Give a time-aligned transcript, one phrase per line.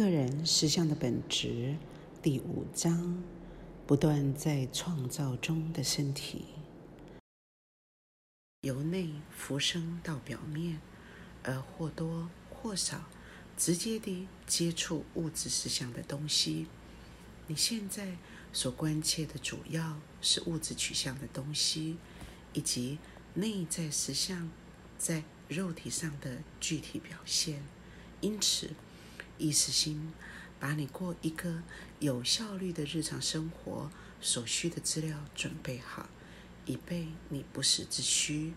[0.00, 1.76] 个人实相的本质，
[2.22, 3.22] 第五章，
[3.86, 6.46] 不断在创造中的身体，
[8.62, 10.80] 由内浮生到表面，
[11.42, 13.10] 而或多或少
[13.58, 16.66] 直接地接触物质实相的东西。
[17.46, 18.16] 你现在
[18.54, 21.98] 所关切的主要是物质取向的东西，
[22.54, 22.98] 以及
[23.34, 24.50] 内在实相
[24.96, 27.62] 在肉体上的具体表现。
[28.22, 28.70] 因此。
[29.40, 30.12] 意识心
[30.60, 31.62] 把你过一个
[31.98, 33.90] 有效率的日常生活
[34.20, 36.08] 所需的资料准备好，
[36.66, 38.52] 以备你不时之需；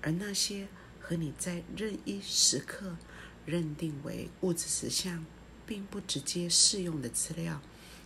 [0.00, 0.68] 而那些
[1.00, 2.96] 和你在任意时刻
[3.44, 5.26] 认定为物质实相
[5.66, 7.60] 并不直接适用的资料，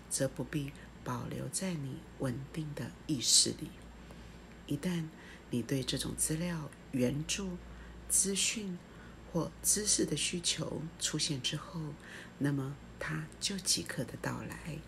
[0.08, 0.72] 则不必
[1.04, 3.68] 保留在你稳定的意识里。
[4.66, 5.04] 一旦
[5.50, 7.58] 你对这种资料援助、
[8.08, 8.78] 资讯，
[9.34, 11.80] 或知识的需求出现之后，
[12.38, 14.78] 那么它就即刻的到来。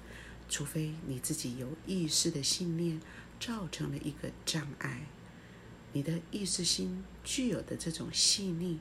[0.48, 3.00] 除非你自己有意识的信念
[3.40, 5.08] 造成了一个障碍，
[5.92, 8.78] 你的意识心具有的这种细腻、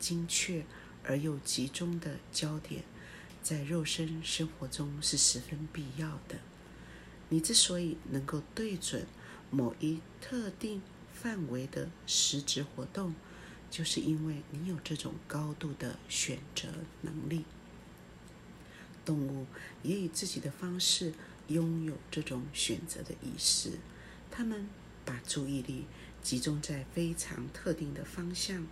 [0.00, 0.66] 精确
[1.04, 2.82] 而又集中的焦点，
[3.44, 6.40] 在肉身生活中是十分必要的。
[7.28, 9.06] 你之所以能够对准
[9.52, 10.82] 某一特定
[11.12, 13.14] 范围的实质活动，
[13.76, 16.66] 就是因为你有这种高度的选择
[17.02, 17.44] 能力。
[19.04, 19.44] 动物
[19.82, 21.12] 也以自己的方式
[21.48, 23.72] 拥有这种选择的意识，
[24.30, 24.66] 它们
[25.04, 25.84] 把注意力
[26.22, 28.66] 集中在非常特定的方向，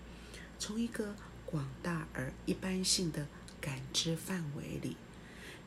[0.59, 3.29] 从一个广大而一般性的
[3.61, 4.97] 感知范围里，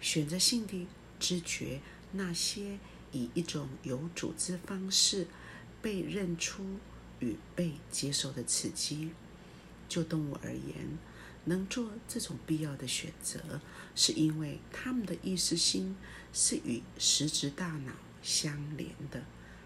[0.02, 0.88] 选择性地
[1.20, 1.80] 知觉
[2.14, 2.80] 那些
[3.12, 5.28] 以一种有组织方式
[5.80, 6.66] 被认出。
[7.20, 9.10] 与被接受的刺激，
[9.88, 10.98] 就动物而言，
[11.46, 13.62] 能做这种必要的选择，
[13.96, 15.96] 是因为他们的意识心
[16.34, 19.24] 是与实质大脑相连的。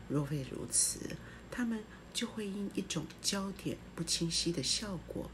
[0.07, 0.99] 若非如此，
[1.49, 1.83] 他们
[2.13, 5.29] 就会因一种焦点不清晰的效果，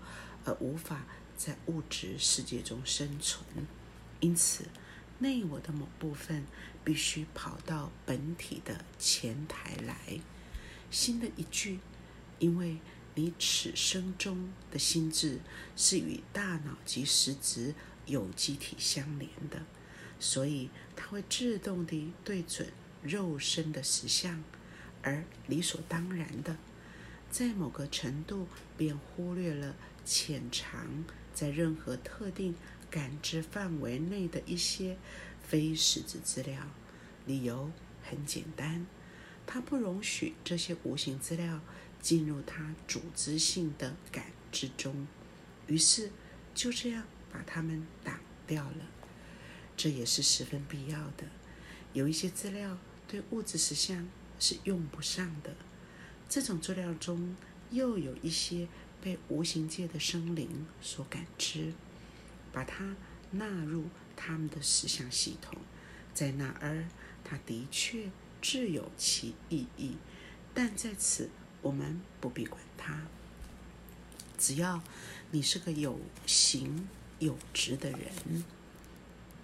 [0.46, 1.06] 而无法
[1.36, 3.44] 在物质世界中生存。
[4.20, 4.66] 因此，
[5.20, 6.46] 内我的某部分
[6.84, 10.20] 必须跑到本体的前台来。
[10.90, 11.80] 新的一句。
[12.40, 12.78] 因为
[13.18, 15.40] 你此生中的心智
[15.76, 17.74] 是与大脑及实质
[18.06, 19.66] 有机体相连的，
[20.20, 24.44] 所以它会自动地对准肉身的实相，
[25.02, 26.58] 而理所当然的，
[27.32, 28.48] 在某个程度
[28.78, 31.04] 便忽略了潜藏
[31.34, 32.54] 在任何特定
[32.92, 34.96] 感知范围内的一些
[35.42, 36.68] 非实质资料。
[37.26, 37.72] 理由
[38.04, 38.86] 很简单，
[39.48, 41.62] 它不容许这些无形资料。
[42.02, 45.08] 进入他组织性的感知中，
[45.68, 46.12] 于是
[46.54, 48.86] 就这样把它们挡掉了。
[49.76, 51.26] 这也是十分必要的。
[51.94, 54.08] 有一些资料对物质实相
[54.40, 55.56] 是用不上的，
[56.30, 57.36] 这种资料中
[57.72, 58.68] 又有一些
[59.02, 61.74] 被无形界的生灵所感知，
[62.52, 62.96] 把它
[63.32, 65.60] 纳入他们的实相系统，
[66.14, 66.88] 在那儿，
[67.24, 68.10] 它的确
[68.42, 69.98] 自有其意义，
[70.54, 71.30] 但在此。
[71.68, 73.02] 我们不必管它，
[74.38, 74.82] 只要
[75.32, 76.88] 你是个有形
[77.20, 78.46] 有质的人，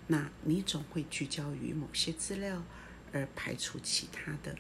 [0.08, 2.64] 那你总会聚焦于某些资料
[3.12, 4.56] 而排除其他的。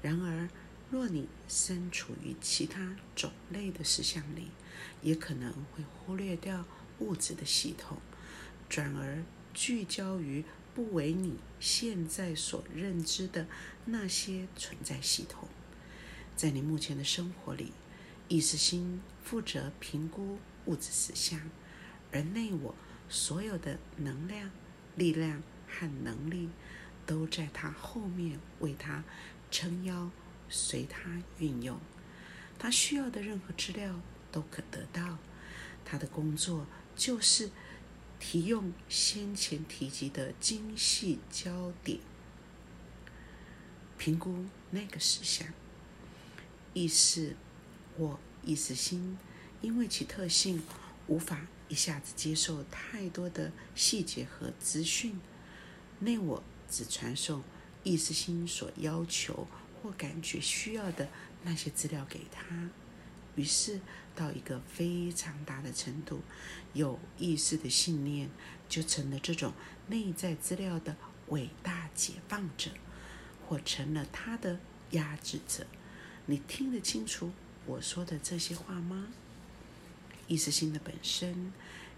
[0.00, 0.48] 然而，
[0.90, 4.48] 若你身处于其他种类的实相里，
[5.02, 6.64] 也可能会忽略掉
[7.00, 7.98] 物质的系统，
[8.70, 10.42] 转而聚焦于
[10.74, 13.46] 不为你现在所认知的
[13.84, 15.46] 那些存在系统。
[16.36, 17.72] 在你目前的生活里，
[18.28, 21.40] 意识心负责评估物质实相，
[22.12, 22.74] 而内我
[23.08, 24.50] 所有的能量、
[24.96, 26.50] 力量和能力
[27.06, 29.02] 都在它后面为它
[29.50, 30.10] 撑腰，
[30.50, 31.80] 随它运用。
[32.58, 33.98] 它需要的任何资料
[34.30, 35.18] 都可得到。
[35.88, 36.66] 他的工作
[36.96, 37.50] 就是
[38.18, 42.00] 提用先前提及的精细焦点，
[43.96, 45.46] 评估那个实相。
[46.76, 47.34] 意识
[47.96, 49.16] 或意识心，
[49.62, 50.62] 因为其特性
[51.06, 55.18] 无法一下子接受太多的细节和资讯，
[56.00, 57.42] 内我只传送
[57.82, 59.48] 意识心所要求
[59.80, 61.08] 或感觉需要的
[61.44, 62.44] 那些资料给他。
[63.36, 63.80] 于是，
[64.14, 66.20] 到一个非常大的程度，
[66.74, 68.28] 有意识的信念
[68.68, 69.54] 就成了这种
[69.86, 70.94] 内在资料的
[71.28, 72.70] 伟大解放者，
[73.48, 75.66] 或成了他的压制者。
[76.26, 77.30] 你听得清楚
[77.66, 79.06] 我说的这些话吗？
[80.26, 81.52] 意识心的本身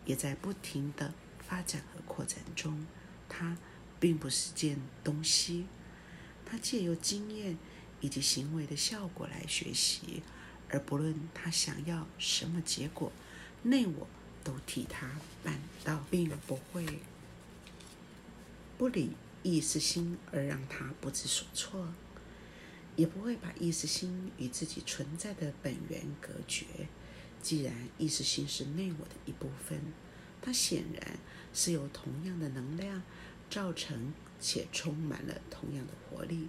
[0.04, 2.86] 也在不停的发展和扩展中，
[3.28, 3.56] 它
[3.98, 5.66] 并不是件东西。
[6.44, 7.56] 它借由经验
[8.00, 10.22] 以及行为的效果来学习，
[10.68, 13.10] 而不论他想要什么结果，
[13.62, 14.06] 内我
[14.44, 15.10] 都替他
[15.42, 17.00] 办到，并不会
[18.76, 21.88] 不理意识心而让他不知所措，
[22.98, 26.66] 也不会把意识心与自己存在的本源隔绝。
[27.40, 29.80] 既然意识心是内我的一部分，
[30.42, 31.18] 它显然
[31.54, 33.02] 是由同样的能量
[33.48, 34.12] 造成。
[34.40, 36.46] 且充满了同样的活力，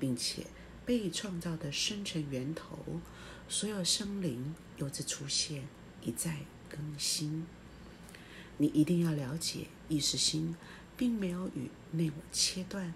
[0.00, 0.46] 并且
[0.86, 2.78] 被创造的生成源头，
[3.46, 5.64] 所有生灵由此出现，
[6.00, 6.38] 一再
[6.70, 7.46] 更新。
[8.56, 10.56] 你一定要了解，意识心
[10.96, 12.94] 并没有与内我切断，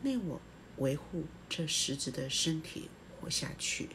[0.00, 0.40] 内我
[0.78, 2.88] 维护这实质的身体
[3.20, 3.90] 活下去，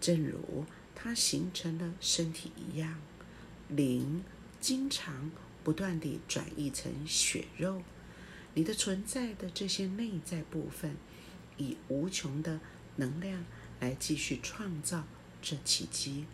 [0.00, 0.64] 正如
[0.94, 3.00] 它形成了身体一样。
[3.68, 4.22] 灵
[4.60, 5.30] 经常
[5.62, 7.82] 不断地转移成血肉。
[8.54, 10.96] 你的存在的这些内在部分，
[11.58, 12.60] 以无穷的
[12.96, 13.44] 能量
[13.80, 15.04] 来继续创造
[15.42, 16.24] 这奇迹。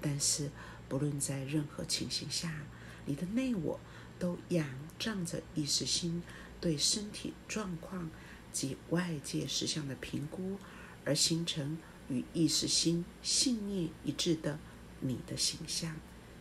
[0.00, 0.50] 但是，
[0.88, 2.66] 不论在任何情形下，
[3.06, 3.80] 你的内我
[4.18, 6.22] 都仰仗着意识心
[6.60, 8.10] 对身体状况
[8.52, 10.58] 及外界实相的评估，
[11.04, 14.58] 而形成与意识心信念一致的
[15.00, 15.96] 你的形象。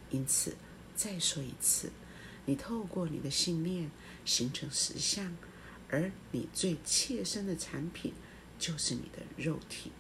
[0.10, 0.56] 因此，
[0.96, 1.92] 再说一次。
[2.46, 3.92] 你透过你的信念
[4.26, 5.38] 形成实相，
[5.88, 8.14] 而你最切身的产品
[8.58, 9.92] 就是你的肉体。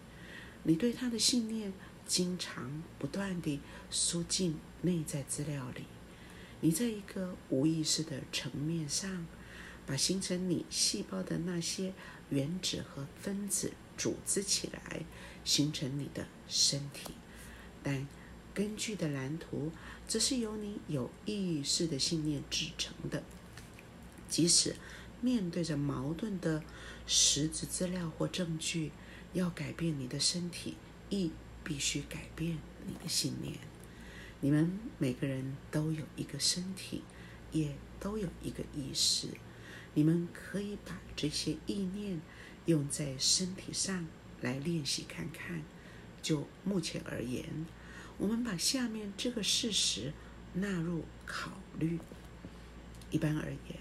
[0.63, 1.71] 你对他的信念
[2.07, 3.59] 经常不断地
[3.91, 5.83] 输进内在资料里。
[6.61, 9.25] 你在一个无意识的层面上，
[9.89, 11.91] 把形成你细胞的那些
[12.29, 15.03] 原子和分子组织起来，
[15.43, 17.11] 形成你的身体。
[17.81, 18.07] 但
[18.53, 19.71] 根据的蓝图，
[20.07, 23.23] 则是由你有意识的信念制成的。
[24.29, 24.75] 即使
[25.21, 26.61] 面对着矛盾的
[27.07, 28.91] 实质资料或证据，
[29.33, 30.75] 要改变你的身体，
[31.09, 31.31] 亦
[31.63, 33.55] 必须改变你的信念。
[34.41, 37.01] 你们每个人都有一个身体，
[37.51, 39.29] 也都有一个意识。
[39.93, 42.19] 你们可以把这些意念
[42.65, 44.07] 用在身体上
[44.41, 45.61] 来练习看看。
[46.21, 47.65] 就目前而言。
[48.17, 50.11] 我们把下面这个事实
[50.55, 51.97] 纳入考虑。
[53.11, 53.79] 一般而言，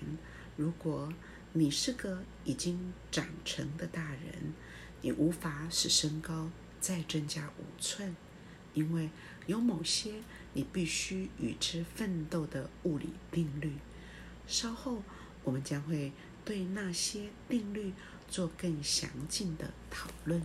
[0.56, 1.12] 如果
[1.55, 4.54] 你是个已经长成的大人，
[5.02, 8.14] 你无法使身高再增加五寸，
[8.75, 9.11] 因为
[9.49, 10.22] 有某些
[10.52, 13.72] 你必须与之奋斗的物理定律。
[14.46, 15.02] 稍后
[15.44, 16.12] 我们将会
[16.44, 17.93] 对那些定律
[18.29, 20.43] 做更详尽的讨论。